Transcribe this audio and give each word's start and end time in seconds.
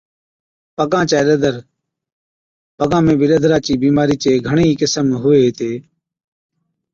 پگان 0.75 1.05
چَي 1.09 1.19
ڏَدر، 1.27 1.55
پگان 2.77 3.01
۾ 3.11 3.13
بِي 3.19 3.25
ڏَدرا 3.31 3.57
چِي 3.65 3.73
بِيمارِي 3.83 4.15
چي 4.23 4.31
گھڻي 4.47 4.63
ئِي 4.69 4.75
قسم 4.81 5.05
هُوي 5.21 5.39
هِتي۔ 5.45 5.71